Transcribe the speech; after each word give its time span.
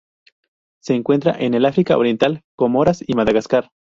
Se 0.81 0.95
encuentra 0.95 1.35
en 1.37 1.53
el 1.53 1.63
África 1.63 1.95
Oriental 1.95 2.41
Comoras 2.55 3.03
y 3.05 3.13
Madagascar. 3.13 3.69